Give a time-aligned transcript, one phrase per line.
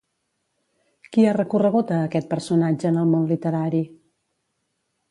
[1.17, 3.85] Qui ha recorregut a aquest personatge en el món literari?